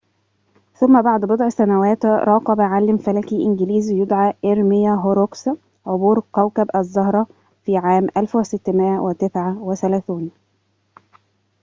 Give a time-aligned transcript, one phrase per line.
[0.73, 5.49] ثم بعد بضع سنوات راقب عالم فلكي إنجليزي يدعى إرميا هوروكس
[5.85, 7.27] عبور كوكب الزهرة
[7.65, 10.31] في عام 1639